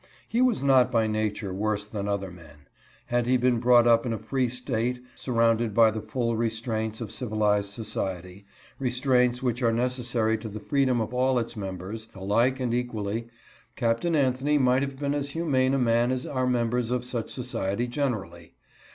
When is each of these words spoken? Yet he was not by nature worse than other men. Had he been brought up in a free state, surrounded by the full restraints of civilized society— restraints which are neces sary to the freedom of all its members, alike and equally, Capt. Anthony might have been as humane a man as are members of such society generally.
Yet 0.01 0.09
he 0.29 0.41
was 0.41 0.63
not 0.63 0.91
by 0.91 1.05
nature 1.05 1.53
worse 1.53 1.85
than 1.85 2.07
other 2.07 2.31
men. 2.31 2.65
Had 3.05 3.27
he 3.27 3.37
been 3.37 3.59
brought 3.59 3.85
up 3.85 4.03
in 4.03 4.13
a 4.13 4.17
free 4.17 4.49
state, 4.49 4.99
surrounded 5.13 5.75
by 5.75 5.91
the 5.91 6.01
full 6.01 6.35
restraints 6.35 7.01
of 7.01 7.11
civilized 7.11 7.69
society— 7.69 8.47
restraints 8.79 9.43
which 9.43 9.61
are 9.61 9.71
neces 9.71 10.05
sary 10.05 10.39
to 10.39 10.49
the 10.49 10.59
freedom 10.59 11.01
of 11.01 11.13
all 11.13 11.37
its 11.37 11.55
members, 11.55 12.07
alike 12.15 12.59
and 12.59 12.73
equally, 12.73 13.27
Capt. 13.75 14.03
Anthony 14.03 14.57
might 14.57 14.81
have 14.81 14.97
been 14.97 15.13
as 15.13 15.29
humane 15.29 15.75
a 15.75 15.77
man 15.77 16.09
as 16.09 16.25
are 16.25 16.47
members 16.47 16.89
of 16.89 17.05
such 17.05 17.29
society 17.29 17.85
generally. 17.85 18.55